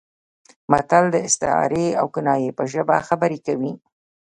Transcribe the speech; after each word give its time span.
متل 0.71 1.05
د 1.11 1.15
استعارې 1.27 1.87
او 1.99 2.05
کنایې 2.15 2.49
په 2.57 2.63
ژبه 2.71 2.95
خبرې 3.07 3.39
کوي 3.45 3.73